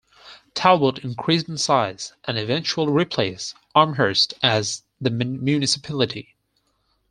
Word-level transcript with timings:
Talbot 0.55 0.97
increased 1.03 1.47
in 1.47 1.59
size 1.59 2.13
and 2.23 2.35
eventually 2.35 2.91
replaced 2.91 3.53
Amherst 3.75 4.33
as 4.41 4.81
the 4.99 5.11
municipality. 5.11 6.33